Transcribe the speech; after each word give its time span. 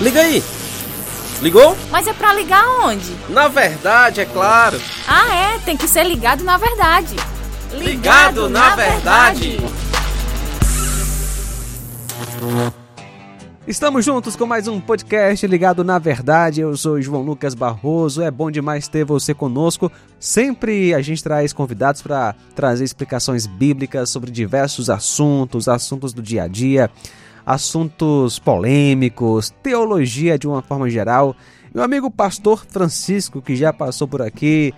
Liga 0.00 0.20
aí! 0.20 0.42
Ligou? 1.40 1.76
Mas 1.90 2.06
é 2.06 2.12
pra 2.12 2.32
ligar 2.32 2.64
onde? 2.84 3.12
Na 3.28 3.48
verdade, 3.48 4.20
é 4.20 4.24
claro. 4.24 4.80
Ah, 5.08 5.34
é, 5.34 5.58
tem 5.58 5.76
que 5.76 5.88
ser 5.88 6.04
ligado 6.04 6.44
na 6.44 6.56
verdade. 6.56 7.16
Ligado, 7.72 7.82
ligado 7.82 8.48
na, 8.48 8.68
na, 8.70 8.76
verdade. 8.76 9.56
verdade. 9.58 9.82
Estamos 13.66 14.04
juntos 14.04 14.34
com 14.34 14.44
mais 14.44 14.66
um 14.66 14.80
podcast 14.80 15.46
ligado 15.46 15.84
na 15.84 15.96
verdade. 15.98 16.60
Eu 16.60 16.76
sou 16.76 17.00
João 17.00 17.22
Lucas 17.22 17.54
Barroso. 17.54 18.20
É 18.20 18.30
bom 18.30 18.50
demais 18.50 18.88
ter 18.88 19.04
você 19.04 19.32
conosco. 19.32 19.90
Sempre 20.18 20.92
a 20.92 21.00
gente 21.00 21.22
traz 21.22 21.52
convidados 21.52 22.02
para 22.02 22.34
trazer 22.54 22.82
explicações 22.82 23.46
bíblicas 23.46 24.10
sobre 24.10 24.30
diversos 24.30 24.90
assuntos, 24.90 25.68
assuntos 25.68 26.12
do 26.12 26.20
dia 26.20 26.42
a 26.42 26.48
dia, 26.48 26.90
assuntos 27.44 28.38
polêmicos, 28.38 29.50
teologia 29.62 30.38
de 30.38 30.46
uma 30.46 30.62
forma 30.62 30.88
geral. 30.88 31.34
Meu 31.74 31.82
amigo 31.82 32.10
pastor 32.10 32.64
Francisco, 32.66 33.42
que 33.42 33.56
já 33.56 33.72
passou 33.72 34.06
por 34.06 34.22
aqui 34.22 34.74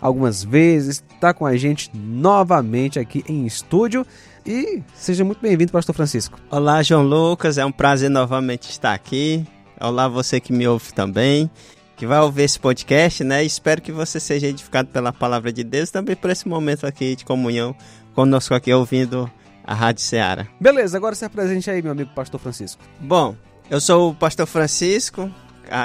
algumas 0.00 0.44
vezes, 0.44 1.02
está 1.14 1.34
com 1.34 1.46
a 1.46 1.56
gente 1.56 1.90
novamente 1.94 2.98
aqui 2.98 3.24
em 3.28 3.46
estúdio. 3.46 4.06
E 4.44 4.80
seja 4.94 5.24
muito 5.24 5.40
bem-vindo, 5.40 5.72
Pastor 5.72 5.92
Francisco. 5.92 6.38
Olá, 6.48 6.80
João 6.80 7.02
Lucas, 7.02 7.58
é 7.58 7.64
um 7.64 7.72
prazer 7.72 8.08
novamente 8.08 8.70
estar 8.70 8.94
aqui. 8.94 9.44
Olá, 9.80 10.06
você 10.06 10.38
que 10.38 10.52
me 10.52 10.68
ouve 10.68 10.94
também, 10.94 11.50
que 11.96 12.06
vai 12.06 12.20
ouvir 12.20 12.44
esse 12.44 12.60
podcast, 12.60 13.24
né? 13.24 13.42
Espero 13.42 13.82
que 13.82 13.90
você 13.90 14.20
seja 14.20 14.46
edificado 14.46 14.88
pela 14.88 15.12
palavra 15.12 15.52
de 15.52 15.64
Deus, 15.64 15.90
também 15.90 16.14
por 16.14 16.30
esse 16.30 16.46
momento 16.46 16.86
aqui 16.86 17.16
de 17.16 17.24
comunhão 17.24 17.74
conosco 18.14 18.54
aqui 18.54 18.72
ouvindo 18.72 19.28
a 19.66 19.74
Rádio 19.74 20.02
Ceará. 20.02 20.46
Beleza, 20.60 20.96
agora 20.96 21.14
se 21.14 21.24
apresente 21.24 21.68
aí, 21.70 21.82
meu 21.82 21.92
amigo 21.92 22.10
Pastor 22.14 22.40
Francisco. 22.40 22.82
Bom, 23.00 23.34
eu 23.68 23.80
sou 23.80 24.10
o 24.10 24.14
Pastor 24.14 24.46
Francisco, 24.46 25.30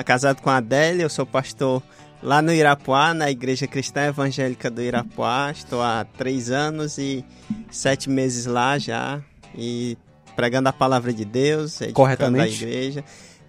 casado 0.06 0.42
com 0.42 0.50
a 0.50 0.58
Adélia, 0.58 1.04
eu 1.04 1.10
sou 1.10 1.26
pastor 1.26 1.82
lá 2.22 2.42
no 2.42 2.54
Irapuá, 2.54 3.14
na 3.14 3.32
Igreja 3.32 3.66
Cristã 3.66 4.04
Evangélica 4.04 4.70
do 4.70 4.82
Irapuá. 4.82 5.52
Estou 5.52 5.82
há 5.82 6.06
três 6.06 6.52
anos 6.52 6.98
e 6.98 7.26
sete 7.72 8.10
meses 8.10 8.46
lá 8.46 8.78
já 8.78 9.20
e 9.56 9.98
pregando 10.36 10.70
a 10.70 10.74
palavra 10.74 11.12
de 11.12 11.26
Deus, 11.26 11.80
corretamente 11.94 12.64
a 12.64 12.68
igreja. 12.68 13.04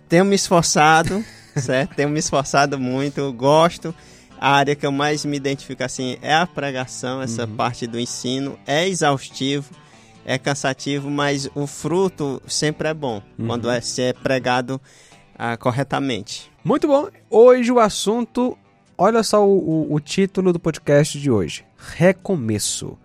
Tenho 0.09 0.25
me 0.25 0.35
esforçado, 0.35 1.25
certo? 1.57 1.95
Tenho 1.95 2.09
me 2.09 2.19
esforçado 2.19 2.79
muito, 2.79 3.33
gosto. 3.33 3.95
A 4.41 4.57
área 4.57 4.75
que 4.75 4.85
eu 4.85 4.91
mais 4.91 5.25
me 5.25 5.37
identifico 5.37 5.85
assim 5.85 6.19
é 6.21 6.35
a 6.35 6.47
pregação, 6.47 7.23
essa 7.23 7.45
uhum. 7.45 7.55
parte 7.55 7.87
do 7.87 8.01
ensino 8.01 8.59
é 8.67 8.89
exaustivo, 8.89 9.71
é 10.25 10.39
cansativo, 10.39 11.11
mas 11.11 11.49
o 11.55 11.67
fruto 11.67 12.41
sempre 12.47 12.89
é 12.89 12.95
bom 12.95 13.23
uhum. 13.39 13.47
quando 13.47 13.71
é, 13.71 13.81
se 13.81 14.03
é 14.03 14.13
pregado 14.13 14.81
ah, 15.39 15.57
corretamente. 15.57 16.51
Muito 16.65 16.87
bom. 16.87 17.09
Hoje 17.31 17.73
o 17.73 17.81
assunto 17.81 18.57
Olha 19.05 19.23
só 19.25 19.45
o, 19.45 19.89
o, 19.91 19.95
o 19.95 19.99
título 20.01 20.53
do 20.53 20.61
podcast 20.61 21.19
de 21.19 21.29
hoje: 21.29 21.65
Recomeço. 21.77 22.97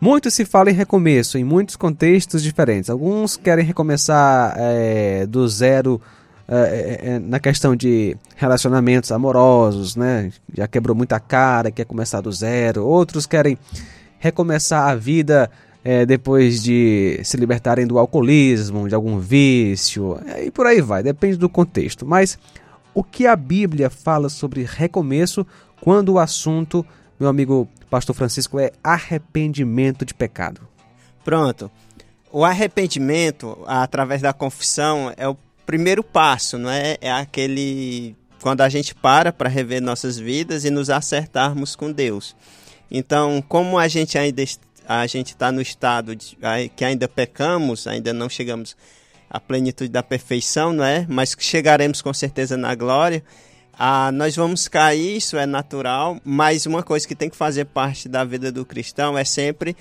Muito 0.00 0.30
se 0.30 0.44
fala 0.44 0.70
em 0.70 0.74
recomeço 0.74 1.36
em 1.36 1.44
muitos 1.44 1.76
contextos 1.76 2.42
diferentes. 2.42 2.88
Alguns 2.88 3.36
querem 3.36 3.62
recomeçar 3.62 4.54
é, 4.56 5.26
do 5.26 5.46
zero 5.46 6.00
é, 6.48 7.00
é, 7.02 7.18
na 7.18 7.38
questão 7.38 7.76
de 7.76 8.16
relacionamentos 8.36 9.12
amorosos, 9.12 9.96
né? 9.96 10.30
Já 10.54 10.66
quebrou 10.66 10.96
muita 10.96 11.20
cara, 11.20 11.70
quer 11.70 11.84
começar 11.84 12.22
do 12.22 12.32
zero. 12.32 12.84
Outros 12.84 13.26
querem 13.26 13.58
recomeçar 14.18 14.88
a 14.88 14.94
vida 14.94 15.50
é, 15.84 16.06
depois 16.06 16.62
de 16.62 17.20
se 17.22 17.36
libertarem 17.36 17.86
do 17.86 17.98
alcoolismo, 17.98 18.88
de 18.88 18.94
algum 18.94 19.18
vício, 19.18 20.18
e 20.42 20.50
por 20.50 20.66
aí 20.66 20.80
vai, 20.80 21.02
depende 21.02 21.36
do 21.36 21.48
contexto. 21.48 22.06
Mas 22.06 22.38
o 22.94 23.04
que 23.04 23.26
a 23.26 23.36
Bíblia 23.36 23.90
fala 23.90 24.30
sobre 24.30 24.64
recomeço 24.64 25.46
quando 25.82 26.14
o 26.14 26.18
assunto, 26.18 26.84
meu 27.20 27.28
amigo 27.28 27.68
Pastor 27.90 28.16
Francisco, 28.16 28.58
é 28.58 28.72
arrependimento 28.82 30.06
de 30.06 30.14
pecado. 30.14 30.62
Pronto. 31.22 31.70
O 32.32 32.44
arrependimento, 32.44 33.62
através 33.66 34.22
da 34.22 34.32
confissão, 34.32 35.12
é 35.16 35.28
o 35.28 35.36
primeiro 35.66 36.02
passo, 36.02 36.56
não 36.58 36.70
é? 36.70 36.96
É 37.00 37.12
aquele 37.12 38.16
quando 38.40 38.60
a 38.60 38.68
gente 38.68 38.94
para 38.94 39.32
para 39.32 39.48
rever 39.48 39.80
nossas 39.80 40.18
vidas 40.18 40.64
e 40.64 40.70
nos 40.70 40.90
acertarmos 40.90 41.76
com 41.76 41.90
Deus. 41.90 42.34
Então, 42.90 43.42
como 43.48 43.78
a 43.78 43.88
gente 43.88 44.18
ainda 44.18 44.42
a 44.86 45.06
gente 45.06 45.28
está 45.28 45.50
no 45.50 45.60
estado 45.60 46.14
de, 46.14 46.36
que 46.76 46.84
ainda 46.84 47.08
pecamos, 47.08 47.86
ainda 47.86 48.12
não 48.12 48.28
chegamos 48.28 48.76
a 49.28 49.40
plenitude 49.40 49.90
da 49.90 50.02
perfeição, 50.02 50.72
não 50.72 50.84
é? 50.84 51.06
Mas 51.08 51.34
chegaremos 51.38 52.00
com 52.00 52.12
certeza 52.12 52.56
na 52.56 52.74
glória. 52.74 53.22
Ah, 53.76 54.12
nós 54.12 54.36
vamos 54.36 54.68
cair, 54.68 55.16
isso 55.16 55.36
é 55.36 55.46
natural, 55.46 56.20
mas 56.24 56.66
uma 56.66 56.82
coisa 56.82 57.08
que 57.08 57.14
tem 57.14 57.28
que 57.28 57.36
fazer 57.36 57.64
parte 57.64 58.08
da 58.08 58.22
vida 58.24 58.52
do 58.52 58.64
cristão 58.64 59.18
é 59.18 59.24
sempre 59.24 59.76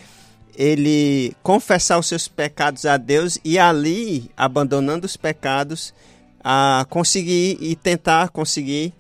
ele 0.56 1.36
confessar 1.44 2.00
os 2.00 2.08
seus 2.08 2.28
pecados 2.28 2.86
a 2.86 2.98
Deus 2.98 3.38
e 3.44 3.60
ali, 3.60 4.32
abandonando 4.36 5.06
os 5.06 5.16
pecados, 5.16 5.94
a 6.44 6.86
conseguir 6.90 7.58
e 7.62 7.76
tentar 7.76 8.30
conseguir 8.30 8.94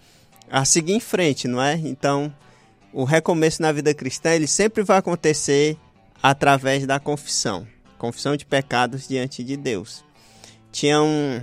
a 0.50 0.64
seguir 0.66 0.94
em 0.94 1.00
frente, 1.00 1.48
não 1.48 1.62
é? 1.62 1.74
Então, 1.74 2.32
o 2.94 3.04
recomeço 3.04 3.60
na 3.60 3.72
vida 3.72 3.92
cristã, 3.92 4.36
ele 4.36 4.46
sempre 4.46 4.84
vai 4.84 5.00
acontecer 5.00 5.76
através 6.24 6.88
da 6.88 7.00
confissão, 7.00 7.68
confissão 8.00 8.36
de 8.36 8.46
pecados 8.46 9.08
diante 9.08 9.44
de 9.44 9.56
Deus 9.56 10.04
tinha 10.74 11.02
um, 11.02 11.40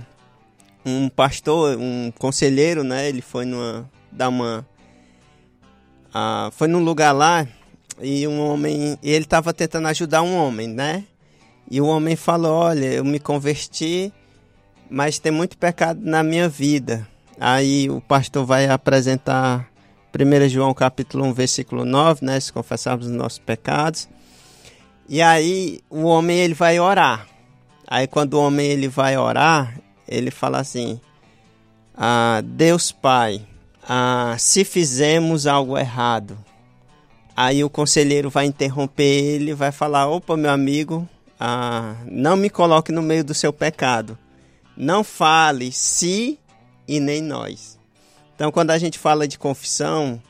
um 0.85 1.09
pastor, 1.09 1.77
um 1.77 2.11
conselheiro, 2.19 2.83
né? 2.83 3.07
Ele 3.07 3.21
foi 3.21 3.45
numa 3.45 3.89
dar 4.11 4.27
uma 4.27 4.67
uh, 6.09 6.51
foi 6.51 6.67
num 6.67 6.83
lugar 6.83 7.13
lá 7.13 7.47
e 7.99 8.27
um 8.27 8.41
homem, 8.41 8.99
e 9.01 9.09
ele 9.09 9.23
estava 9.23 9.53
tentando 9.53 9.87
ajudar 9.87 10.21
um 10.21 10.35
homem, 10.35 10.67
né? 10.67 11.05
E 11.69 11.79
o 11.79 11.87
homem 11.87 12.15
falou: 12.17 12.51
"Olha, 12.51 12.85
eu 12.87 13.05
me 13.05 13.19
converti, 13.19 14.13
mas 14.89 15.17
tem 15.17 15.31
muito 15.31 15.57
pecado 15.57 16.01
na 16.03 16.21
minha 16.21 16.49
vida". 16.49 17.07
Aí 17.39 17.89
o 17.89 18.01
pastor 18.01 18.45
vai 18.45 18.67
apresentar 18.67 19.71
1 20.13 20.49
João 20.49 20.73
capítulo 20.73 21.23
1, 21.25 21.33
versículo 21.33 21.85
9, 21.85 22.25
né? 22.25 22.39
Se 22.39 22.51
confessarmos 22.51 23.07
os 23.07 23.13
nossos 23.13 23.39
pecados. 23.39 24.09
E 25.11 25.21
aí 25.21 25.81
o 25.89 26.03
homem 26.03 26.37
ele 26.39 26.53
vai 26.53 26.79
orar. 26.79 27.27
Aí 27.85 28.07
quando 28.07 28.35
o 28.35 28.41
homem 28.41 28.65
ele 28.65 28.87
vai 28.87 29.17
orar, 29.17 29.77
ele 30.07 30.31
fala 30.31 30.59
assim: 30.59 31.01
ah, 31.93 32.41
Deus 32.45 32.93
Pai, 32.93 33.45
ah, 33.83 34.37
se 34.39 34.63
fizemos 34.63 35.45
algo 35.45 35.77
errado. 35.77 36.37
Aí 37.35 37.61
o 37.61 37.69
conselheiro 37.69 38.29
vai 38.29 38.45
interromper 38.45 39.03
ele, 39.03 39.53
vai 39.53 39.73
falar: 39.73 40.07
opa, 40.07 40.37
meu 40.37 40.49
amigo, 40.49 41.05
ah, 41.37 41.97
não 42.05 42.37
me 42.37 42.49
coloque 42.49 42.93
no 42.93 43.01
meio 43.01 43.25
do 43.25 43.33
seu 43.33 43.51
pecado. 43.51 44.17
Não 44.77 45.03
fale 45.03 45.73
se 45.73 46.39
e 46.87 47.01
nem 47.01 47.21
nós. 47.21 47.77
Então, 48.33 48.49
quando 48.49 48.71
a 48.71 48.77
gente 48.77 48.97
fala 48.97 49.27
de 49.27 49.37
confissão, 49.37 50.21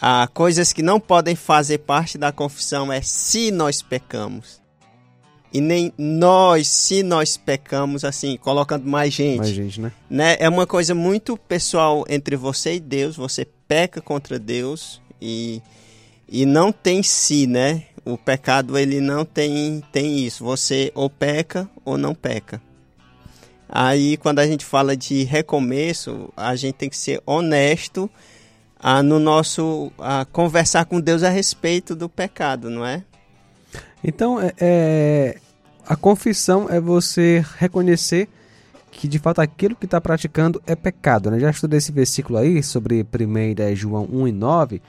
ah, 0.00 0.28
coisas 0.32 0.72
que 0.72 0.82
não 0.82 0.98
podem 1.00 1.36
fazer 1.36 1.78
parte 1.78 2.18
da 2.18 2.32
confissão 2.32 2.92
é 2.92 3.00
se 3.00 3.50
nós 3.50 3.82
pecamos 3.82 4.64
e 5.54 5.60
nem 5.60 5.92
nós, 5.96 6.66
se 6.66 7.04
nós 7.04 7.36
pecamos, 7.36 8.04
assim, 8.04 8.36
colocando 8.36 8.88
mais 8.88 9.14
gente. 9.14 9.38
Mais 9.38 9.50
gente, 9.50 9.80
né? 9.80 9.92
né? 10.10 10.36
É 10.40 10.48
uma 10.48 10.66
coisa 10.66 10.96
muito 10.96 11.36
pessoal 11.36 12.04
entre 12.08 12.34
você 12.34 12.74
e 12.74 12.80
Deus. 12.80 13.14
Você 13.14 13.46
peca 13.68 14.00
contra 14.00 14.36
Deus 14.36 15.00
e, 15.22 15.62
e 16.28 16.44
não 16.44 16.72
tem 16.72 17.04
si, 17.04 17.46
né? 17.46 17.84
O 18.04 18.18
pecado, 18.18 18.76
ele 18.76 19.00
não 19.00 19.24
tem, 19.24 19.80
tem 19.92 20.18
isso. 20.18 20.42
Você 20.42 20.90
ou 20.92 21.08
peca 21.08 21.70
ou 21.84 21.96
não 21.96 22.16
peca. 22.16 22.60
Aí, 23.68 24.16
quando 24.16 24.40
a 24.40 24.46
gente 24.48 24.64
fala 24.64 24.96
de 24.96 25.22
recomeço, 25.22 26.32
a 26.36 26.56
gente 26.56 26.74
tem 26.74 26.90
que 26.90 26.98
ser 26.98 27.22
honesto 27.24 28.10
a, 28.84 29.02
no 29.02 29.18
nosso 29.18 29.90
a 29.98 30.26
conversar 30.26 30.84
com 30.84 31.00
Deus 31.00 31.22
a 31.22 31.30
respeito 31.30 31.96
do 31.96 32.06
pecado, 32.06 32.68
não 32.68 32.84
é? 32.84 33.02
Então, 34.04 34.38
é, 34.38 34.52
é, 34.60 35.38
a 35.88 35.96
confissão 35.96 36.68
é 36.68 36.78
você 36.78 37.42
reconhecer 37.56 38.28
que 38.90 39.08
de 39.08 39.18
fato 39.18 39.40
aquilo 39.40 39.74
que 39.74 39.86
está 39.86 39.98
praticando 40.02 40.62
é 40.66 40.76
pecado. 40.76 41.30
Né? 41.30 41.40
Já 41.40 41.48
estudei 41.48 41.78
esse 41.78 41.90
versículo 41.92 42.38
aí 42.38 42.62
sobre 42.62 43.02
1 43.02 43.74
João 43.74 44.06
1 44.12 44.28
e 44.28 44.32
9. 44.32 44.82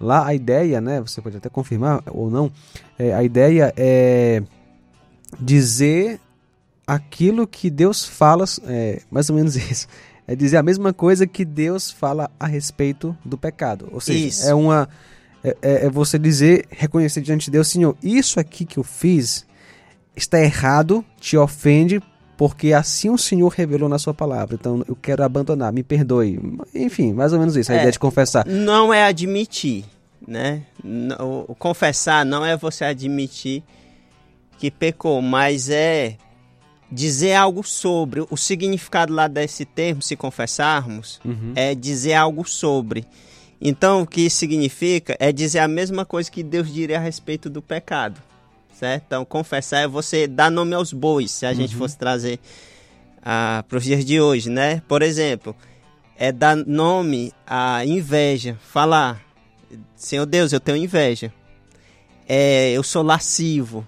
Lá 0.00 0.28
a 0.28 0.32
ideia, 0.32 0.80
né, 0.80 1.00
você 1.00 1.20
pode 1.20 1.36
até 1.36 1.48
confirmar 1.48 2.04
ou 2.06 2.30
não, 2.30 2.52
é, 2.96 3.12
a 3.12 3.24
ideia 3.24 3.74
é 3.76 4.44
dizer 5.40 6.20
aquilo 6.86 7.48
que 7.48 7.68
Deus 7.68 8.04
fala, 8.04 8.44
é, 8.64 9.02
mais 9.10 9.28
ou 9.28 9.34
menos 9.34 9.56
isso. 9.70 9.88
É 10.26 10.34
dizer 10.36 10.58
a 10.58 10.62
mesma 10.62 10.92
coisa 10.92 11.26
que 11.26 11.44
Deus 11.44 11.90
fala 11.90 12.30
a 12.38 12.46
respeito 12.46 13.16
do 13.24 13.36
pecado. 13.36 13.88
Ou 13.92 14.00
seja, 14.00 14.18
isso. 14.26 14.48
é 14.48 14.54
uma. 14.54 14.88
É, 15.42 15.56
é, 15.62 15.86
é 15.86 15.90
você 15.90 16.18
dizer, 16.18 16.66
reconhecer 16.70 17.20
diante 17.22 17.46
de 17.46 17.50
Deus, 17.52 17.68
Senhor, 17.68 17.96
isso 18.02 18.38
aqui 18.38 18.64
que 18.64 18.78
eu 18.78 18.84
fiz 18.84 19.46
está 20.14 20.38
errado, 20.38 21.02
te 21.18 21.36
ofende, 21.36 22.00
porque 22.36 22.72
assim 22.74 23.08
o 23.10 23.16
Senhor 23.18 23.48
revelou 23.48 23.88
na 23.88 23.98
sua 23.98 24.12
palavra. 24.14 24.54
Então 24.60 24.84
eu 24.86 24.94
quero 24.94 25.24
abandonar, 25.24 25.72
me 25.72 25.82
perdoe. 25.82 26.38
Enfim, 26.74 27.12
mais 27.12 27.32
ou 27.32 27.38
menos 27.38 27.56
isso, 27.56 27.72
a 27.72 27.74
É. 27.74 27.78
ideia 27.78 27.92
de 27.92 27.98
confessar. 27.98 28.44
Não 28.46 28.92
é 28.92 29.04
admitir, 29.04 29.84
né? 30.28 30.62
Confessar 31.58 32.24
não 32.24 32.44
é 32.44 32.56
você 32.56 32.84
admitir 32.84 33.62
que 34.58 34.70
pecou, 34.70 35.22
mas 35.22 35.70
é 35.70 36.16
dizer 36.90 37.34
algo 37.34 37.62
sobre. 37.62 38.24
O 38.30 38.36
significado 38.36 39.12
lá 39.12 39.28
desse 39.28 39.64
termo, 39.64 40.02
se 40.02 40.16
confessarmos, 40.16 41.20
Uhum. 41.24 41.52
é 41.54 41.74
dizer 41.74 42.14
algo 42.14 42.48
sobre. 42.48 43.04
Então, 43.60 44.02
o 44.02 44.06
que 44.06 44.22
isso 44.22 44.36
significa 44.38 45.16
é 45.20 45.30
dizer 45.32 45.58
a 45.58 45.68
mesma 45.68 46.04
coisa 46.04 46.30
que 46.30 46.42
Deus 46.42 46.72
diria 46.72 46.96
a 46.96 47.00
respeito 47.00 47.50
do 47.50 47.60
pecado, 47.60 48.20
certo? 48.72 49.04
Então, 49.06 49.24
confessar 49.24 49.80
é 49.80 49.86
você 49.86 50.26
dar 50.26 50.50
nome 50.50 50.74
aos 50.74 50.92
bois, 50.92 51.30
se 51.30 51.44
a 51.44 51.52
gente 51.52 51.76
fosse 51.76 51.96
trazer 51.98 52.40
para 53.22 53.76
os 53.76 53.84
dias 53.84 54.02
de 54.04 54.18
hoje, 54.20 54.48
né? 54.48 54.82
Por 54.88 55.02
exemplo, 55.02 55.54
é 56.16 56.32
dar 56.32 56.56
nome 56.56 57.32
à 57.46 57.84
inveja, 57.84 58.58
falar, 58.66 59.20
Senhor 59.94 60.24
Deus, 60.24 60.52
eu 60.54 60.60
tenho 60.60 60.78
inveja, 60.78 61.30
é, 62.26 62.70
eu 62.72 62.82
sou 62.82 63.02
lascivo, 63.02 63.86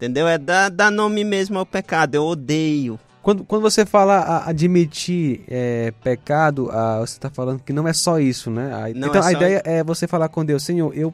entendeu? 0.00 0.26
É 0.26 0.38
dar, 0.38 0.70
dar 0.70 0.90
nome 0.90 1.22
mesmo 1.24 1.58
ao 1.58 1.66
pecado, 1.66 2.14
eu 2.14 2.24
odeio, 2.24 2.98
Quando, 3.22 3.44
quando 3.44 3.60
você 3.60 3.84
fala 3.84 4.16
a- 4.20 4.48
admitir 4.48 5.42
é, 5.46 5.92
pecado, 6.02 6.70
ah, 6.72 7.00
você 7.00 7.12
está 7.18 7.28
falando 7.28 7.60
que 7.62 7.70
não 7.72 7.86
é 7.86 7.92
só 7.92 8.18
isso, 8.18 8.50
né? 8.50 8.72
A- 8.72 8.88
Não 8.98 9.08
então 9.08 9.22
é 9.22 9.26
a 9.26 9.32
ideia 9.32 9.62
é 9.64 9.84
você 9.84 10.06
falar 10.08 10.28
com 10.30 10.42
Deus, 10.42 10.62
Senhor, 10.62 10.90
eu, 10.96 11.12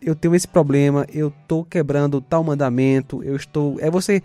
eu 0.00 0.14
tenho 0.14 0.36
esse 0.36 0.46
problema, 0.46 1.04
eu 1.12 1.32
estou 1.42 1.64
quebrando 1.64 2.20
tal 2.20 2.44
mandamento, 2.44 3.24
eu 3.24 3.34
estou. 3.34 3.76
É 3.80 3.90
você 3.90 4.22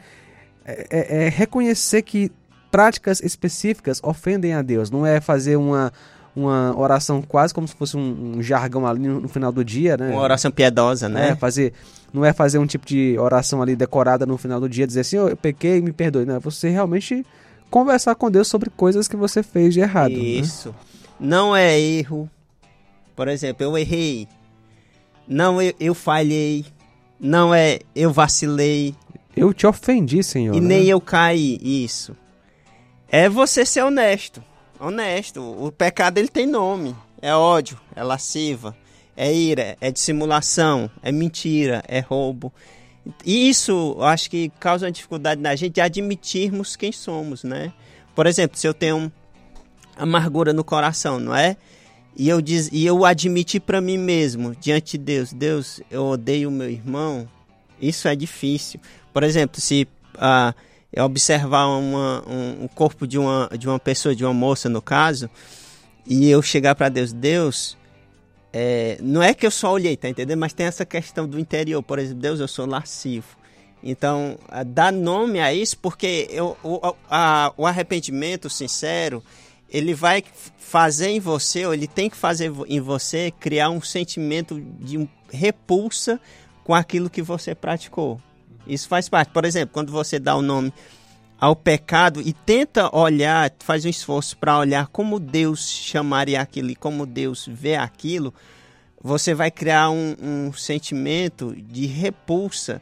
é, 0.63 0.88
é- 0.92 1.25
é 1.25 1.30
reconhecer 1.30 2.04
que 2.04 2.31
práticas 2.69 3.19
específicas 3.19 4.00
ofendem 4.04 4.54
a 4.54 4.62
Deus, 4.62 4.92
não 4.92 5.04
é 5.06 5.19
fazer 5.19 5.56
uma, 5.56 5.92
uma 6.35 6.77
oração 6.77 7.21
quase 7.21 7.53
como 7.53 7.68
se 7.68 7.75
fosse 7.75 7.95
um, 7.95 8.38
um 8.38 8.41
jargão 8.41 8.88
ali 8.88 9.07
no, 9.07 9.21
no 9.21 9.27
final 9.27 9.51
do 9.51 9.63
dia, 9.63 9.95
né? 9.95 10.09
uma 10.09 10.21
oração 10.21 10.51
piedosa, 10.51 11.07
né? 11.07 11.30
né? 11.30 11.35
Fazer, 11.35 11.74
não 12.12 12.25
é 12.25 12.33
fazer 12.33 12.57
um 12.57 12.65
tipo 12.65 12.85
de 12.85 13.18
oração 13.19 13.62
ali 13.62 13.75
decorada 13.75 14.25
no 14.25 14.38
final 14.38 14.59
do 14.59 14.68
dia, 14.68 14.88
dizer 14.88 15.01
assim, 15.01 15.18
"Ô, 15.18 15.30
eu 15.30 15.38
pequei, 15.38 15.81
me 15.81 15.91
perdoe. 15.91 16.25
Não, 16.25 16.35
é 16.35 16.39
você 16.39 16.69
realmente 16.69 17.25
conversar 17.69 18.15
com 18.15 18.30
Deus 18.30 18.47
sobre 18.47 18.69
coisas 18.69 19.07
que 19.07 19.15
você 19.15 19.41
fez 19.41 19.74
de 19.74 19.80
errado. 19.80 20.12
né? 20.12 20.18
Isso. 20.18 20.74
Não 21.19 21.56
é 21.56 21.80
erro. 21.80 22.30
Por 23.15 23.27
exemplo, 23.27 23.63
eu 23.63 23.77
errei. 23.77 24.27
Não, 25.27 25.62
eu, 25.62 25.74
eu 25.79 25.94
falhei. 25.94 26.65
Não 27.19 27.53
é 27.53 27.79
eu 27.95 28.12
vacilei. 28.12 28.94
Eu 29.36 29.53
te 29.53 29.65
ofendi, 29.65 30.24
Senhor. 30.24 30.56
E 30.56 30.62
né? 30.62 30.68
nem 30.68 30.86
eu 30.86 31.00
caí. 31.00 31.59
Isso. 31.62 32.15
É 33.07 33.29
você 33.29 33.65
ser 33.65 33.83
honesto. 33.83 34.44
Honesto. 34.79 35.41
O 35.41 35.71
pecado 35.71 36.17
ele 36.17 36.27
tem 36.27 36.45
nome. 36.45 36.95
É 37.21 37.33
ódio, 37.33 37.79
é 37.95 38.03
lasciva, 38.03 38.75
é 39.15 39.33
ira, 39.33 39.77
é 39.79 39.91
dissimulação, 39.91 40.91
é 41.01 41.11
mentira, 41.11 41.81
é 41.87 41.99
roubo. 41.99 42.51
E 43.25 43.49
isso 43.49 43.97
acho 44.01 44.29
que 44.29 44.51
causa 44.59 44.85
uma 44.85 44.91
dificuldade 44.91 45.41
na 45.41 45.55
gente 45.55 45.75
de 45.75 45.81
admitirmos 45.81 46.75
quem 46.75 46.91
somos, 46.91 47.43
né? 47.43 47.71
Por 48.15 48.27
exemplo, 48.27 48.57
se 48.57 48.67
eu 48.67 48.73
tenho 48.73 49.11
amargura 49.95 50.51
no 50.51 50.63
coração, 50.63 51.19
não 51.19 51.35
é? 51.35 51.55
E 52.15 52.29
eu, 52.29 52.41
diz, 52.41 52.69
e 52.71 52.85
eu 52.85 53.05
admitir 53.05 53.61
para 53.61 53.81
mim 53.81 53.97
mesmo, 53.97 54.55
diante 54.55 54.97
de 54.97 55.03
Deus, 55.03 55.33
Deus, 55.33 55.81
eu 55.89 56.05
odeio 56.05 56.49
o 56.49 56.51
meu 56.51 56.69
irmão, 56.69 57.27
isso 57.81 58.07
é 58.07 58.15
difícil. 58.15 58.79
Por 59.11 59.23
exemplo, 59.23 59.59
se 59.59 59.87
eu 60.15 60.53
observar 61.01 61.65
uma, 61.67 62.23
um, 62.27 62.63
um 62.63 62.67
corpo 62.67 63.07
de 63.07 63.17
uma, 63.17 63.49
de 63.57 63.67
uma 63.67 63.79
pessoa, 63.79 64.15
de 64.15 64.23
uma 64.23 64.33
moça 64.33 64.69
no 64.69 64.81
caso, 64.81 65.29
e 66.05 66.29
eu 66.29 66.41
chegar 66.41 66.75
para 66.75 66.89
Deus, 66.89 67.13
Deus, 67.13 67.77
é, 68.51 68.97
não 69.01 69.23
é 69.23 69.33
que 69.33 69.45
eu 69.45 69.51
só 69.51 69.71
olhei, 69.71 69.97
tá 69.97 70.07
entendendo? 70.09 70.39
Mas 70.39 70.53
tem 70.53 70.65
essa 70.65 70.85
questão 70.85 71.27
do 71.27 71.39
interior, 71.39 71.81
por 71.81 71.97
exemplo, 71.97 72.21
Deus, 72.21 72.39
eu 72.39 72.47
sou 72.47 72.65
lascivo. 72.65 73.37
Então, 73.81 74.37
ah, 74.47 74.63
dá 74.63 74.91
nome 74.91 75.39
a 75.39 75.53
isso 75.53 75.77
porque 75.77 76.27
eu, 76.29 76.55
o, 76.63 76.79
a- 77.09 77.51
o 77.57 77.65
arrependimento 77.65 78.49
sincero, 78.49 79.21
ele 79.69 79.93
vai 79.93 80.23
fazer 80.57 81.09
em 81.09 81.19
você, 81.19 81.65
ou 81.65 81.73
ele 81.73 81.87
tem 81.87 82.09
que 82.09 82.15
fazer 82.15 82.51
em 82.67 82.79
você, 82.79 83.31
criar 83.39 83.69
um 83.69 83.81
sentimento 83.81 84.61
de 84.79 85.09
repulsa 85.31 86.19
com 86.63 86.73
aquilo 86.73 87.09
que 87.09 87.21
você 87.21 87.53
praticou. 87.55 88.21
Isso 88.68 88.88
faz 88.88 89.10
parte. 89.10 89.30
Por 89.30 89.45
exemplo, 89.45 89.74
quando 89.74 89.92
você 89.92 90.19
dá 90.19 90.36
o 90.36 90.42
nome 90.42 90.74
ao 91.39 91.56
pecado 91.56 92.21
e 92.21 92.31
tenta 92.31 92.95
olhar, 92.95 93.51
faz 93.60 93.83
um 93.83 93.89
esforço 93.89 94.38
para 94.38 94.57
olhar 94.57 94.88
como 94.88 95.19
Deus 95.19 95.69
chamaria 95.69 96.39
aquilo 96.39 96.71
e 96.71 96.75
como 96.75 97.06
Deus 97.06 97.45
vê 97.51 97.75
aquilo, 97.75 98.33
você 99.01 99.33
vai 99.33 99.51
criar 99.51 99.89
um, 99.89 100.15
um 100.21 100.54
sentimento 100.54 101.54
de 101.54 101.86
repulsa, 101.86 102.81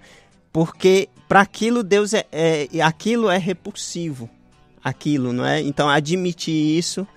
porque 0.53 1.09
para 1.27 1.41
aquilo 1.41 1.81
Deus 1.81 2.13
é, 2.13 2.27
é 2.31 2.81
aquilo 2.81 3.31
é 3.31 3.37
repulsivo, 3.39 4.29
aquilo, 4.83 5.33
não 5.33 5.43
é? 5.43 5.59
Então 5.61 5.89
admitir 5.89 6.77
isso 6.77 7.07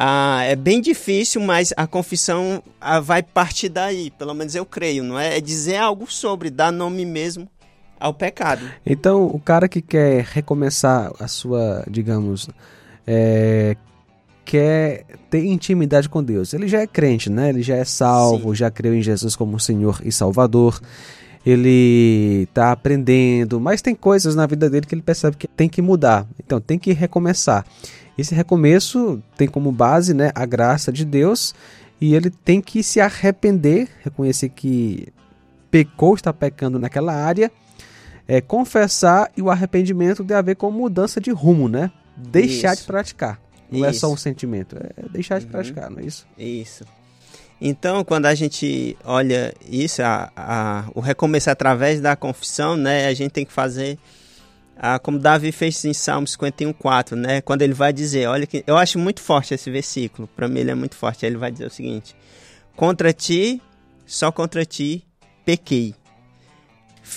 ah, 0.00 0.44
é 0.44 0.56
bem 0.56 0.80
difícil, 0.80 1.42
mas 1.42 1.74
a 1.76 1.86
confissão 1.86 2.62
ah, 2.80 3.00
vai 3.00 3.22
partir 3.22 3.68
daí, 3.68 4.10
pelo 4.12 4.32
menos 4.32 4.54
eu 4.54 4.64
creio, 4.64 5.04
não 5.04 5.18
é? 5.18 5.36
É 5.36 5.40
dizer 5.40 5.76
algo 5.76 6.10
sobre, 6.10 6.48
dar 6.48 6.72
nome 6.72 7.04
mesmo 7.04 7.50
ao 7.98 8.14
pecado. 8.14 8.62
Então, 8.84 9.26
o 9.26 9.40
cara 9.40 9.68
que 9.68 9.82
quer 9.82 10.24
recomeçar 10.24 11.12
a 11.18 11.26
sua, 11.26 11.84
digamos, 11.90 12.48
é, 13.06 13.76
quer 14.44 15.04
ter 15.30 15.44
intimidade 15.44 16.08
com 16.08 16.22
Deus, 16.22 16.54
ele 16.54 16.68
já 16.68 16.80
é 16.80 16.86
crente, 16.86 17.30
né? 17.30 17.50
Ele 17.50 17.62
já 17.62 17.76
é 17.76 17.84
salvo, 17.84 18.54
já 18.54 18.70
creu 18.70 18.94
em 18.94 19.02
Jesus 19.02 19.36
como 19.36 19.58
Senhor 19.58 20.00
e 20.04 20.12
Salvador. 20.12 20.80
Ele 21.44 22.46
está 22.48 22.72
aprendendo, 22.72 23.60
mas 23.60 23.80
tem 23.80 23.94
coisas 23.94 24.34
na 24.34 24.46
vida 24.46 24.68
dele 24.68 24.86
que 24.86 24.94
ele 24.94 25.02
percebe 25.02 25.36
que 25.36 25.48
tem 25.48 25.68
que 25.68 25.80
mudar. 25.80 26.26
Então, 26.38 26.60
tem 26.60 26.78
que 26.78 26.92
recomeçar. 26.92 27.64
Esse 28.16 28.34
recomeço 28.34 29.22
tem 29.36 29.46
como 29.46 29.70
base, 29.70 30.12
né, 30.12 30.30
a 30.34 30.44
graça 30.44 30.92
de 30.92 31.04
Deus, 31.04 31.54
e 32.00 32.14
ele 32.14 32.30
tem 32.30 32.60
que 32.60 32.82
se 32.82 33.00
arrepender, 33.00 33.88
reconhecer 34.02 34.48
que 34.48 35.08
pecou, 35.70 36.14
está 36.14 36.32
pecando 36.32 36.78
naquela 36.78 37.14
área 37.14 37.50
é, 38.28 38.40
confessar 38.42 39.32
e 39.36 39.40
o 39.42 39.50
arrependimento 39.50 40.22
tem 40.22 40.36
a 40.36 40.42
ver 40.42 40.54
com 40.54 40.70
mudança 40.70 41.20
de 41.20 41.30
rumo, 41.30 41.68
né? 41.68 41.90
Deixar 42.16 42.74
Isso. 42.74 42.82
de 42.82 42.86
praticar. 42.86 43.40
Não 43.70 43.84
é 43.84 43.92
só 43.92 44.06
Isso. 44.06 44.14
um 44.14 44.16
sentimento, 44.16 44.76
é 44.76 45.08
deixar 45.08 45.38
de 45.40 45.46
Uhum. 45.46 45.50
praticar, 45.50 45.90
não 45.90 45.98
é 45.98 46.04
isso? 46.04 46.26
Isso. 46.38 46.84
Então, 47.60 48.04
quando 48.04 48.26
a 48.26 48.34
gente 48.34 48.96
olha 49.04 49.52
isso, 49.68 50.00
a, 50.02 50.30
a- 50.36 50.84
o 50.94 51.00
recomeço 51.00 51.50
através 51.50 52.00
da 52.00 52.14
confissão, 52.14 52.76
né, 52.76 53.06
a 53.08 53.14
gente 53.14 53.32
tem 53.32 53.44
que 53.44 53.52
fazer 53.52 53.98
ah, 54.80 54.96
como 54.98 55.18
Davi 55.18 55.50
fez 55.50 55.84
em 55.84 55.92
Salmo 55.92 56.24
51:4, 56.26 57.16
né, 57.16 57.40
quando 57.40 57.62
ele 57.62 57.74
vai 57.74 57.92
dizer, 57.92 58.28
olha 58.28 58.46
que 58.46 58.62
eu 58.64 58.76
acho 58.76 58.96
muito 58.98 59.20
forte 59.20 59.52
esse 59.52 59.68
versículo, 59.70 60.28
para 60.36 60.46
mim 60.46 60.60
ele 60.60 60.70
é 60.70 60.74
muito 60.74 60.94
forte. 60.94 61.26
Ele 61.26 61.36
vai 61.36 61.50
dizer 61.50 61.66
o 61.66 61.70
seguinte: 61.70 62.14
Contra 62.76 63.12
ti, 63.12 63.60
só 64.06 64.30
contra 64.30 64.64
ti 64.64 65.04
pequei. 65.44 65.94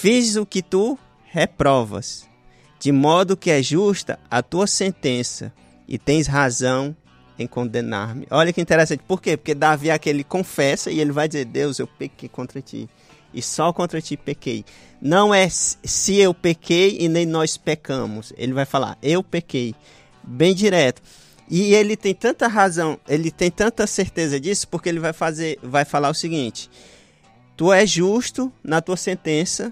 Fiz 0.02 0.36
o 0.36 0.48
que 0.48 0.64
tu 0.64 0.98
reprovas, 1.26 2.28
de 2.80 2.92
modo 2.92 3.38
que 3.38 3.52
é 3.52 3.62
justa 3.62 4.18
a 4.32 4.42
tua 4.42 4.66
sentença, 4.66 5.54
e 5.88 5.96
tens 6.00 6.26
razão 6.26 6.98
em 7.38 7.46
condenar-me. 7.46 8.26
Olha 8.32 8.52
que 8.52 8.60
interessante. 8.60 9.04
Por 9.08 9.22
quê? 9.22 9.38
Porque 9.38 9.54
Davi 9.54 9.90
é 9.90 9.94
aquele 9.94 10.24
confessa 10.24 10.90
e 10.90 11.00
ele 11.00 11.12
vai 11.12 11.28
dizer: 11.28 11.46
Deus, 11.46 11.78
eu 11.78 11.86
pequei 11.86 12.28
contra 12.28 12.60
ti. 12.64 12.90
E 13.32 13.44
só 13.44 13.72
contra 13.72 14.02
ti 14.02 14.18
pequei. 14.18 14.66
Não 15.00 15.32
é 15.32 15.48
se 15.50 16.18
eu 16.18 16.34
pequei 16.34 16.98
e 17.00 17.08
nem 17.08 17.28
nós 17.28 17.56
pecamos. 17.56 18.34
Ele 18.36 18.54
vai 18.54 18.66
falar: 18.66 18.98
eu 19.04 19.22
pequei. 19.22 19.76
Bem 20.24 20.56
direto. 20.56 21.00
E 21.48 21.76
ele 21.76 21.96
tem 21.96 22.16
tanta 22.16 22.48
razão, 22.48 23.00
ele 23.08 23.30
tem 23.30 23.52
tanta 23.52 23.86
certeza 23.86 24.40
disso, 24.40 24.68
porque 24.68 24.90
ele 24.90 25.00
vai 25.00 25.14
fazer, 25.14 25.60
vai 25.62 25.86
falar 25.86 26.10
o 26.10 26.16
seguinte: 26.16 26.72
Tu 27.56 27.72
és 27.72 27.88
justo 27.88 28.52
na 28.64 28.82
tua 28.82 28.98
sentença 28.98 29.72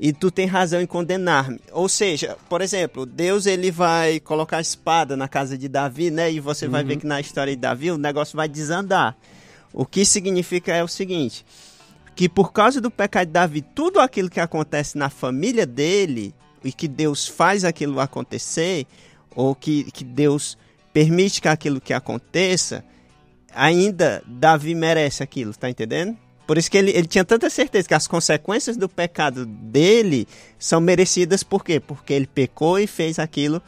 e 0.00 0.12
tu 0.12 0.30
tem 0.30 0.46
razão 0.46 0.80
em 0.80 0.86
condenar-me. 0.86 1.60
Ou 1.72 1.88
seja, 1.88 2.36
por 2.48 2.60
exemplo, 2.60 3.04
Deus 3.04 3.46
ele 3.46 3.70
vai 3.70 4.20
colocar 4.20 4.58
a 4.58 4.60
espada 4.60 5.16
na 5.16 5.26
casa 5.26 5.58
de 5.58 5.68
Davi, 5.68 6.10
né? 6.10 6.30
E 6.30 6.38
você 6.38 6.68
vai 6.68 6.84
ver 6.84 6.98
que 6.98 7.06
na 7.06 7.20
história 7.20 7.54
de 7.54 7.60
Davi 7.60 7.90
o 7.90 7.98
negócio 7.98 8.36
vai 8.36 8.48
desandar. 8.48 9.16
O 9.72 9.84
que 9.84 10.04
significa 10.04 10.72
é 10.72 10.82
o 10.82 10.88
seguinte, 10.88 11.44
que 12.14 12.28
por 12.28 12.52
causa 12.52 12.80
do 12.80 12.90
pecado 12.90 13.26
de 13.26 13.32
Davi, 13.32 13.60
tudo 13.60 14.00
aquilo 14.00 14.30
que 14.30 14.40
acontece 14.40 14.96
na 14.96 15.10
família 15.10 15.66
dele 15.66 16.34
e 16.64 16.72
que 16.72 16.88
Deus 16.88 17.26
faz 17.26 17.64
aquilo 17.64 18.00
acontecer, 18.00 18.86
ou 19.34 19.54
que, 19.54 19.84
que 19.92 20.04
Deus 20.04 20.56
permite 20.92 21.40
que 21.40 21.48
aquilo 21.48 21.80
que 21.80 21.92
aconteça, 21.92 22.84
ainda 23.54 24.22
Davi 24.26 24.74
merece 24.74 25.22
aquilo, 25.22 25.54
tá 25.54 25.68
entendendo? 25.68 26.16
Por 26.48 26.56
isso 26.56 26.70
que 26.70 26.78
ele, 26.78 26.92
ele 26.92 27.06
tinha 27.06 27.26
tanta 27.26 27.50
certeza 27.50 27.86
que 27.86 27.92
as 27.92 28.06
consequências 28.06 28.74
do 28.74 28.88
pecado 28.88 29.44
dele 29.44 30.26
são 30.58 30.80
merecidas 30.80 31.42
por 31.42 31.62
quê? 31.62 31.78
Porque 31.78 32.14
ele 32.14 32.26
pecou 32.26 32.78
e 32.78 32.86
fez 32.86 33.18
aquilo 33.18 33.60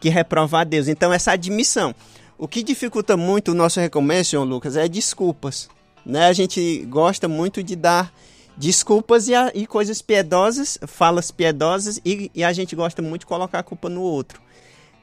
que 0.00 0.08
reprova 0.08 0.62
a 0.62 0.64
Deus. 0.64 0.88
Então, 0.88 1.12
essa 1.12 1.30
admissão. 1.30 1.94
O 2.36 2.48
que 2.48 2.64
dificulta 2.64 3.16
muito 3.16 3.52
o 3.52 3.54
nosso 3.54 3.78
recomeço, 3.78 4.32
João 4.32 4.44
Lucas, 4.44 4.76
é 4.76 4.88
desculpas. 4.88 5.68
Né? 6.04 6.26
A 6.26 6.32
gente 6.32 6.84
gosta 6.88 7.28
muito 7.28 7.62
de 7.62 7.76
dar 7.76 8.12
desculpas 8.56 9.28
e, 9.28 9.34
a, 9.36 9.52
e 9.54 9.64
coisas 9.64 10.02
piedosas, 10.02 10.76
falas 10.84 11.30
piedosas, 11.30 12.00
e, 12.04 12.28
e, 12.34 12.42
a 12.42 12.52
gente 12.52 12.74
gosta 12.74 13.00
muito 13.00 13.20
de 13.20 13.26
colocar 13.26 13.60
a 13.60 13.62
culpa 13.62 13.88
no 13.88 14.00
outro. 14.00 14.42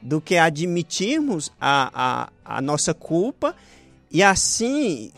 Do 0.02 0.20
que 0.20 0.36
admitirmos 0.36 1.50
a, 1.58 2.28
a, 2.44 2.56
a 2.58 2.60
nossa 2.60 2.92
culpa 2.92 3.56
e 4.14 4.22
assim 4.22 5.10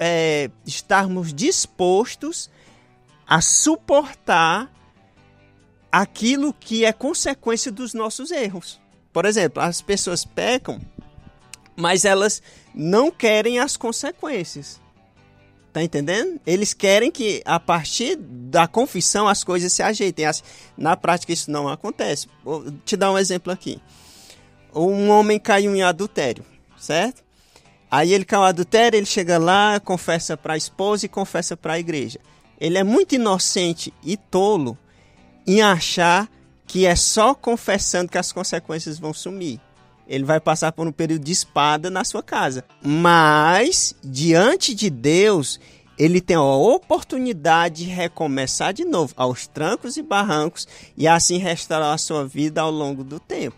é, 0.00 0.50
estarmos 0.66 1.34
dispostos 1.34 2.50
a 3.26 3.42
suportar 3.42 4.72
aquilo 5.92 6.54
que 6.54 6.86
é 6.86 6.94
consequência 6.94 7.70
dos 7.70 7.92
nossos 7.92 8.30
erros. 8.30 8.80
Por 9.12 9.26
exemplo, 9.26 9.62
as 9.62 9.82
pessoas 9.82 10.24
pecam, 10.24 10.80
mas 11.76 12.06
elas 12.06 12.42
não 12.74 13.10
querem 13.10 13.58
as 13.58 13.76
consequências. 13.76 14.80
Tá 15.70 15.82
entendendo? 15.82 16.40
Eles 16.46 16.72
querem 16.72 17.10
que 17.10 17.42
a 17.44 17.60
partir 17.60 18.16
da 18.16 18.66
confissão 18.66 19.28
as 19.28 19.44
coisas 19.44 19.74
se 19.74 19.82
ajeitem. 19.82 20.24
Na 20.74 20.96
prática 20.96 21.34
isso 21.34 21.50
não 21.50 21.68
acontece. 21.68 22.28
Vou 22.42 22.64
te 22.86 22.96
dar 22.96 23.12
um 23.12 23.18
exemplo 23.18 23.52
aqui. 23.52 23.78
Um 24.74 25.10
homem 25.10 25.38
caiu 25.38 25.76
em 25.76 25.82
adultério, 25.82 26.44
certo? 26.78 27.22
Aí 27.92 28.12
ele 28.12 28.24
caiu 28.24 28.42
em 28.42 28.48
adultério, 28.48 28.96
ele 28.96 29.06
chega 29.06 29.36
lá, 29.36 29.78
confessa 29.78 30.36
para 30.36 30.54
a 30.54 30.56
esposa 30.56 31.06
e 31.06 31.08
confessa 31.08 31.56
para 31.56 31.74
a 31.74 31.78
igreja. 31.78 32.18
Ele 32.58 32.78
é 32.78 32.82
muito 32.82 33.14
inocente 33.14 33.92
e 34.02 34.16
tolo 34.16 34.78
em 35.46 35.60
achar 35.60 36.28
que 36.66 36.86
é 36.86 36.96
só 36.96 37.34
confessando 37.34 38.10
que 38.10 38.16
as 38.16 38.32
consequências 38.32 38.98
vão 38.98 39.12
sumir 39.12 39.60
ele 40.06 40.24
vai 40.24 40.40
passar 40.40 40.72
por 40.72 40.86
um 40.86 40.92
período 40.92 41.24
de 41.24 41.32
espada 41.32 41.90
na 41.90 42.04
sua 42.04 42.22
casa. 42.22 42.64
Mas, 42.82 43.94
diante 44.04 44.74
de 44.74 44.90
Deus, 44.90 45.60
ele 45.98 46.20
tem 46.20 46.36
a 46.36 46.42
oportunidade 46.42 47.84
de 47.84 47.90
recomeçar 47.90 48.72
de 48.74 48.84
novo, 48.84 49.14
aos 49.16 49.46
trancos 49.46 49.96
e 49.96 50.02
barrancos, 50.02 50.68
e 50.96 51.08
assim 51.08 51.38
restaurar 51.38 51.94
a 51.94 51.98
sua 51.98 52.26
vida 52.26 52.60
ao 52.60 52.70
longo 52.70 53.02
do 53.02 53.18
tempo. 53.18 53.56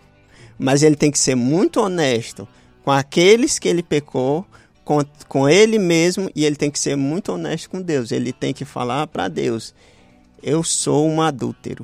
Mas 0.57 0.83
ele 0.83 0.95
tem 0.95 1.11
que 1.11 1.19
ser 1.19 1.35
muito 1.35 1.81
honesto 1.81 2.47
com 2.85 2.91
aqueles 2.91 3.57
que 3.57 3.67
ele 3.67 3.81
pecou, 3.81 4.45
com, 4.83 5.03
com 5.27 5.49
ele 5.49 5.79
mesmo, 5.79 6.29
e 6.35 6.45
ele 6.45 6.55
tem 6.55 6.69
que 6.69 6.77
ser 6.77 6.95
muito 6.95 7.31
honesto 7.31 7.67
com 7.67 7.81
Deus. 7.81 8.11
Ele 8.11 8.31
tem 8.31 8.53
que 8.53 8.63
falar 8.63 9.07
para 9.07 9.27
Deus: 9.27 9.73
Eu 10.41 10.63
sou 10.63 11.09
um 11.09 11.19
adúltero. 11.19 11.83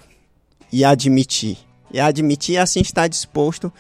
E 0.72 0.86
admitir. 0.86 1.58
E 1.92 2.00
admitir 2.00 2.58
assim 2.58 2.82
está 2.82 3.08
disposto 3.08 3.74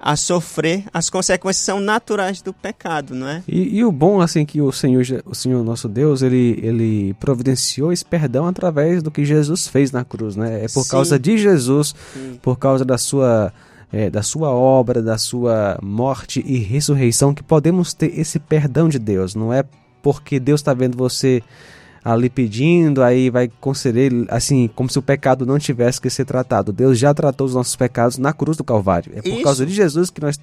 a 0.00 0.16
sofrer 0.16 0.84
as 0.92 1.08
consequências 1.08 1.64
são 1.64 1.80
naturais 1.80 2.42
do 2.42 2.52
pecado, 2.52 3.14
não 3.14 3.26
é? 3.26 3.42
E, 3.48 3.78
e, 3.78 3.84
o 3.84 3.90
bom 3.90 4.20
assim 4.20 4.44
que 4.44 4.60
o 4.60 4.70
Senhor, 4.70 5.02
o 5.24 5.34
Senhor 5.34 5.64
nosso 5.64 5.88
Deus, 5.88 6.20
ele, 6.20 6.58
ele 6.62 7.14
providenciou 7.14 7.90
esse 7.90 8.04
perdão 8.04 8.46
através 8.46 9.02
do 9.02 9.10
que 9.10 9.24
Jesus 9.24 9.66
fez 9.66 9.92
na 9.92 10.04
cruz, 10.04 10.36
né? 10.36 10.64
É 10.64 10.68
por 10.68 10.82
Sim. 10.82 10.90
causa 10.90 11.18
de 11.18 11.38
Jesus, 11.38 11.94
Sim. 12.12 12.38
por 12.42 12.58
causa 12.58 12.84
da 12.84 12.98
sua 12.98 13.50
é, 13.94 14.10
da 14.10 14.24
sua 14.24 14.50
obra, 14.50 15.00
da 15.00 15.16
sua 15.16 15.78
morte 15.80 16.42
e 16.44 16.58
ressurreição 16.58 17.32
que 17.32 17.44
podemos 17.44 17.94
ter 17.94 18.18
esse 18.18 18.40
perdão 18.40 18.88
de 18.88 18.98
Deus. 18.98 19.36
Não 19.36 19.52
é 19.52 19.62
porque 20.02 20.40
Deus 20.40 20.60
está 20.60 20.74
vendo 20.74 20.98
você 20.98 21.40
ali 22.04 22.28
pedindo, 22.28 23.04
aí 23.04 23.30
vai 23.30 23.48
conceder, 23.60 24.12
assim, 24.28 24.68
como 24.74 24.90
se 24.90 24.98
o 24.98 25.02
pecado 25.02 25.46
não 25.46 25.60
tivesse 25.60 26.00
que 26.00 26.10
ser 26.10 26.24
tratado. 26.24 26.72
Deus 26.72 26.98
já 26.98 27.14
tratou 27.14 27.46
os 27.46 27.54
nossos 27.54 27.76
pecados 27.76 28.18
na 28.18 28.32
cruz 28.32 28.56
do 28.56 28.64
Calvário. 28.64 29.12
É 29.14 29.22
por 29.22 29.28
Isso. 29.28 29.42
causa 29.44 29.64
de 29.64 29.72
Jesus 29.72 30.10
que 30.10 30.20
nós 30.20 30.40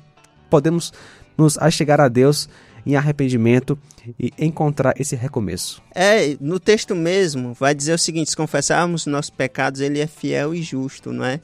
podemos 0.49 0.93
nos 1.37 1.57
achegar 1.57 1.99
a 1.99 2.07
Deus 2.07 2.47
em 2.85 2.95
arrependimento 2.95 3.77
e 4.17 4.31
encontrar 4.39 4.93
esse 4.97 5.15
recomeço. 5.17 5.83
É, 5.93 6.37
no 6.39 6.57
texto 6.57 6.95
mesmo 6.95 7.53
vai 7.53 7.75
dizer 7.75 7.93
o 7.93 7.97
seguinte: 7.97 8.29
se 8.29 8.35
confessarmos 8.35 9.05
nossos 9.05 9.29
pecados, 9.29 9.81
ele 9.81 9.99
é 9.99 10.07
fiel 10.07 10.55
e 10.55 10.61
justo, 10.61 11.11
não 11.11 11.25
é? 11.25 11.41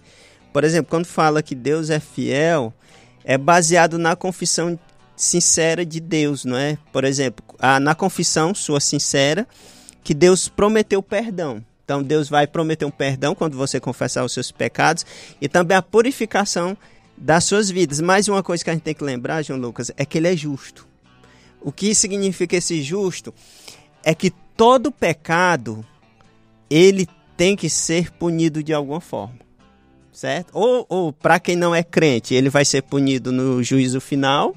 Por 0.51 0.63
exemplo, 0.63 0.89
quando 0.89 1.05
fala 1.05 1.43
que 1.43 1.55
Deus 1.55 1.89
é 1.89 1.99
fiel, 1.99 2.73
é 3.23 3.37
baseado 3.37 3.97
na 3.97 4.15
confissão 4.15 4.79
sincera 5.15 5.85
de 5.85 5.99
Deus, 5.99 6.45
não 6.45 6.55
é? 6.55 6.77
Por 6.91 7.03
exemplo, 7.03 7.43
a, 7.59 7.79
na 7.79 7.95
confissão 7.95 8.53
sua 8.53 8.79
sincera, 8.79 9.47
que 10.03 10.13
Deus 10.13 10.47
prometeu 10.47 11.01
perdão. 11.01 11.63
Então 11.83 12.03
Deus 12.03 12.29
vai 12.29 12.45
prometer 12.45 12.85
um 12.85 12.91
perdão 12.91 13.33
quando 13.33 13.57
você 13.57 13.79
confessar 13.79 14.23
os 14.23 14.33
seus 14.33 14.51
pecados 14.51 15.05
e 15.41 15.47
também 15.47 15.75
a 15.75 15.81
purificação 15.81 16.77
das 17.17 17.45
suas 17.45 17.69
vidas. 17.69 17.99
Mais 17.99 18.27
uma 18.27 18.43
coisa 18.43 18.63
que 18.63 18.69
a 18.69 18.73
gente 18.73 18.83
tem 18.83 18.93
que 18.93 19.03
lembrar, 19.03 19.41
João 19.41 19.59
Lucas, 19.59 19.91
é 19.97 20.05
que 20.05 20.17
ele 20.17 20.27
é 20.27 20.35
justo. 20.35 20.87
O 21.61 21.71
que 21.71 21.95
significa 21.95 22.55
esse 22.55 22.81
justo 22.83 23.33
é 24.03 24.13
que 24.13 24.29
todo 24.55 24.91
pecado 24.91 25.83
ele 26.69 27.07
tem 27.35 27.55
que 27.55 27.69
ser 27.69 28.11
punido 28.11 28.61
de 28.61 28.73
alguma 28.73 29.01
forma. 29.01 29.46
Certo? 30.17 30.49
Ou, 30.51 30.83
ou 30.89 31.13
para 31.13 31.39
quem 31.39 31.55
não 31.55 31.75
é 31.75 31.83
crente, 31.83 32.33
ele 32.33 32.49
vai 32.49 32.65
ser 32.65 32.81
punido 32.81 33.31
no 33.31 33.61
juízo 33.61 34.01
final. 34.01 34.55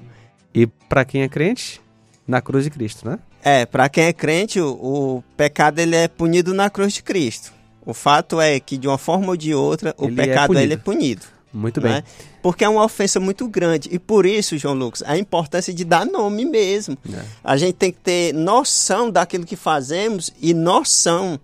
E 0.54 0.66
para 0.66 1.04
quem 1.04 1.20
é 1.20 1.28
crente, 1.28 1.82
na 2.26 2.40
cruz 2.40 2.64
de 2.64 2.70
Cristo, 2.70 3.06
né? 3.06 3.18
É, 3.42 3.66
para 3.66 3.86
quem 3.90 4.04
é 4.04 4.12
crente, 4.14 4.58
o, 4.58 4.70
o, 4.70 5.24
pecado 5.36 5.78
ele 5.78 5.94
é 5.94 6.08
punido 6.08 6.54
na 6.54 6.70
cruz 6.70 6.94
de 6.94 7.02
Cristo. 7.02 7.52
O 7.84 7.92
fato 7.92 8.40
é 8.40 8.58
que 8.58 8.78
de 8.78 8.88
uma 8.88 8.96
forma 8.96 9.28
ou 9.28 9.36
de 9.36 9.52
outra 9.52 9.94
o 9.98 10.06
ele 10.06 10.18
é 10.22 10.26
pecado 10.28 10.58
é 10.58 10.62
ele 10.62 10.72
é 10.72 10.76
punido. 10.78 11.26
Muito 11.52 11.78
bem. 11.78 11.92
Né? 11.92 12.04
Porque 12.40 12.64
é 12.64 12.68
uma 12.68 12.82
ofensa 12.82 13.20
muito 13.20 13.46
grande. 13.46 13.90
E 13.92 13.98
por 13.98 14.24
isso, 14.24 14.56
João 14.56 14.72
Lucas, 14.72 15.02
a 15.04 15.18
importância 15.18 15.74
de 15.74 15.84
dar 15.84 16.06
nome 16.06 16.46
mesmo. 16.46 16.96
É. 17.12 17.22
A 17.44 17.58
gente 17.58 17.74
tem 17.74 17.92
que 17.92 17.98
ter 17.98 18.32
noção 18.32 19.10
daquilo 19.10 19.44
que 19.44 19.56
fazemos 19.56 20.32
e 20.40 20.54
noção 20.54 21.38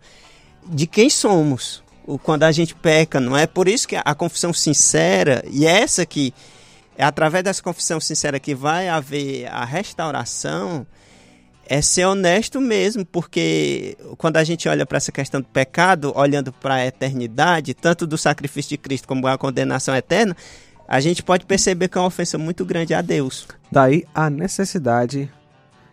de 0.66 0.86
quem 0.86 1.10
somos. 1.10 1.84
Quando 2.22 2.44
a 2.44 2.52
gente 2.52 2.74
peca, 2.74 3.18
não 3.18 3.36
é? 3.36 3.46
Por 3.46 3.66
isso 3.68 3.88
que 3.88 3.96
a 3.96 4.14
confissão 4.14 4.52
sincera, 4.52 5.44
e 5.50 5.66
é 5.66 5.80
essa 5.80 6.06
que 6.06 6.32
é 6.96 7.04
através 7.04 7.44
dessa 7.44 7.62
confissão 7.62 8.00
sincera 8.00 8.40
que 8.40 8.54
vai 8.54 8.88
haver 8.88 9.46
a 9.48 9.64
restauração 9.64 10.86
é 11.68 11.82
ser 11.82 12.04
honesto 12.04 12.60
mesmo, 12.60 13.04
porque 13.04 13.96
quando 14.16 14.36
a 14.36 14.44
gente 14.44 14.68
olha 14.68 14.86
para 14.86 14.98
essa 14.98 15.10
questão 15.10 15.40
do 15.40 15.48
pecado, 15.48 16.12
olhando 16.14 16.52
para 16.52 16.74
a 16.74 16.86
eternidade, 16.86 17.74
tanto 17.74 18.06
do 18.06 18.16
sacrifício 18.16 18.70
de 18.70 18.78
Cristo 18.78 19.08
como 19.08 19.26
a 19.26 19.36
condenação 19.36 19.94
eterna, 19.94 20.36
a 20.88 21.00
gente 21.00 21.22
pode 21.22 21.44
perceber 21.44 21.88
que 21.88 21.98
é 21.98 22.00
uma 22.00 22.06
ofensa 22.06 22.38
muito 22.38 22.64
grande 22.64 22.94
a 22.94 23.02
Deus. 23.02 23.48
Daí 23.70 24.04
a 24.14 24.30
necessidade 24.30 25.28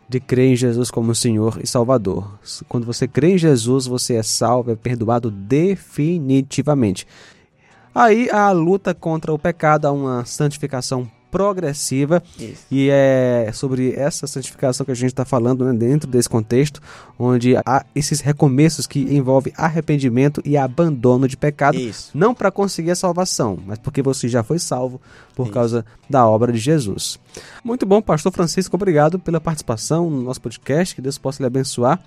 de 0.07 0.19
crer 0.19 0.51
em 0.51 0.55
Jesus 0.55 0.91
como 0.91 1.15
Senhor 1.15 1.59
e 1.61 1.67
Salvador. 1.67 2.39
Quando 2.67 2.85
você 2.85 3.07
crê 3.07 3.33
em 3.33 3.37
Jesus, 3.37 3.87
você 3.87 4.15
é 4.15 4.23
salvo, 4.23 4.71
é 4.71 4.75
perdoado 4.75 5.31
definitivamente. 5.31 7.07
Aí 7.95 8.29
a 8.29 8.51
luta 8.51 8.93
contra 8.93 9.33
o 9.33 9.39
pecado, 9.39 9.85
há 9.85 9.91
uma 9.91 10.25
santificação 10.25 11.09
progressiva. 11.33 12.21
Isso. 12.39 12.63
E 12.69 12.89
é 12.91 13.49
sobre 13.51 13.91
essa 13.93 14.27
santificação 14.27 14.85
que 14.85 14.91
a 14.91 14.95
gente 14.95 15.07
está 15.07 15.25
falando 15.25 15.65
né, 15.65 15.73
dentro 15.73 16.07
desse 16.07 16.29
contexto, 16.29 16.79
onde 17.17 17.55
há 17.65 17.83
esses 17.95 18.19
recomeços 18.19 18.85
que 18.85 18.99
envolvem 18.99 19.51
arrependimento 19.57 20.43
e 20.45 20.55
abandono 20.55 21.27
de 21.27 21.35
pecado, 21.35 21.75
Isso. 21.75 22.11
não 22.13 22.35
para 22.35 22.51
conseguir 22.51 22.91
a 22.91 22.95
salvação, 22.95 23.57
mas 23.65 23.79
porque 23.79 24.03
você 24.03 24.27
já 24.27 24.43
foi 24.43 24.59
salvo 24.59 25.01
por 25.33 25.47
Isso. 25.47 25.53
causa 25.53 25.85
da 26.07 26.27
obra 26.27 26.53
de 26.53 26.59
Jesus. 26.59 27.19
Muito 27.63 27.83
bom, 27.83 27.99
Pastor 27.99 28.31
Francisco, 28.31 28.75
obrigado 28.75 29.17
pela 29.17 29.41
participação 29.41 30.11
no 30.11 30.21
nosso 30.21 30.39
podcast, 30.39 30.93
que 30.93 31.01
Deus 31.01 31.17
possa 31.17 31.41
lhe 31.41 31.47
abençoar 31.47 31.99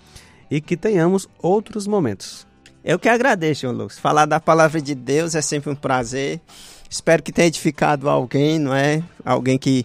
e 0.49 0.61
que 0.61 0.77
tenhamos 0.77 1.29
outros 1.43 1.89
momentos. 1.89 2.47
Eu 2.87 3.01
que 3.01 3.09
agradeço, 3.09 3.63
João 3.63 3.75
Lucas. 3.75 3.99
Falar 3.99 4.27
da 4.27 4.39
palavra 4.39 4.81
de 4.81 4.95
Deus 4.95 5.35
é 5.35 5.43
sempre 5.43 5.69
um 5.69 5.75
prazer. 5.75 6.41
Espero 6.89 7.21
que 7.21 7.33
tenha 7.33 7.49
edificado 7.49 8.09
alguém, 8.09 8.61
não 8.61 8.73
é? 8.73 9.03
Alguém 9.25 9.59
que 9.59 9.85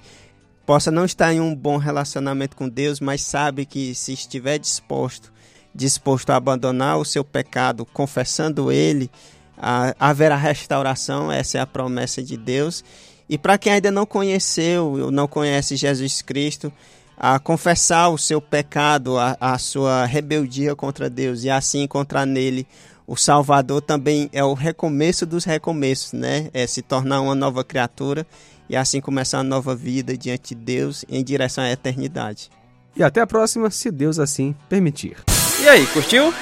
possa 0.67 0.91
não 0.91 1.03
estar 1.03 1.33
em 1.33 1.41
um 1.41 1.55
bom 1.55 1.77
relacionamento 1.77 2.55
com 2.55 2.69
Deus, 2.69 2.99
mas 2.99 3.23
sabe 3.23 3.65
que 3.65 3.95
se 3.95 4.13
estiver 4.13 4.59
disposto, 4.59 5.33
disposto 5.73 6.29
a 6.29 6.35
abandonar 6.35 6.99
o 6.99 7.03
seu 7.03 7.23
pecado, 7.23 7.87
confessando 7.87 8.71
ele, 8.71 9.09
a, 9.57 9.95
haverá 9.99 10.35
restauração, 10.35 11.31
essa 11.31 11.57
é 11.57 11.61
a 11.61 11.65
promessa 11.65 12.21
de 12.21 12.37
Deus. 12.37 12.83
E 13.27 13.35
para 13.35 13.57
quem 13.57 13.73
ainda 13.73 13.89
não 13.89 14.05
conheceu 14.05 15.05
ou 15.05 15.09
não 15.09 15.27
conhece 15.27 15.75
Jesus 15.75 16.21
Cristo, 16.21 16.71
a 17.17 17.39
confessar 17.39 18.09
o 18.09 18.17
seu 18.17 18.39
pecado, 18.39 19.17
a, 19.17 19.37
a 19.39 19.57
sua 19.57 20.05
rebeldia 20.05 20.75
contra 20.75 21.09
Deus 21.09 21.43
e 21.43 21.49
assim 21.49 21.81
encontrar 21.81 22.27
nele 22.27 22.67
o 23.05 23.15
Salvador 23.15 23.81
também 23.81 24.29
é 24.31 24.43
o 24.43 24.53
recomeço 24.53 25.25
dos 25.25 25.43
recomeços, 25.43 26.13
né? 26.13 26.49
É 26.53 26.65
se 26.65 26.81
tornar 26.81 27.21
uma 27.21 27.35
nova 27.35 27.63
criatura 27.63 28.25
e 28.69 28.75
assim 28.75 29.01
começar 29.01 29.39
uma 29.39 29.43
nova 29.43 29.75
vida 29.75 30.17
diante 30.17 30.55
de 30.55 30.61
Deus 30.61 31.03
em 31.09 31.23
direção 31.23 31.63
à 31.63 31.71
eternidade. 31.71 32.49
E 32.95 33.03
até 33.03 33.21
a 33.21 33.27
próxima, 33.27 33.69
se 33.69 33.89
Deus 33.91 34.19
assim 34.19 34.55
permitir. 34.69 35.17
E 35.61 35.67
aí, 35.67 35.85
curtiu? 35.87 36.33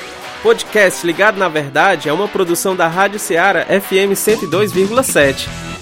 Podcast 0.41 1.05
Ligado 1.05 1.37
na 1.37 1.49
Verdade 1.49 2.07
é 2.07 2.13
uma 2.13 2.27
produção 2.27 2.75
da 2.75 2.87
Rádio 2.87 3.19
Ceará 3.19 3.65
FM 3.65 4.13
102,7. 4.13 5.78